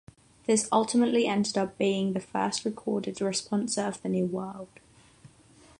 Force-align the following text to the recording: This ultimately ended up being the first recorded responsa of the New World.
This 0.47 0.67
ultimately 0.71 1.27
ended 1.27 1.59
up 1.59 1.77
being 1.77 2.13
the 2.13 2.19
first 2.19 2.65
recorded 2.65 3.17
responsa 3.17 3.87
of 3.87 4.01
the 4.01 4.09
New 4.09 4.25
World. 4.25 4.69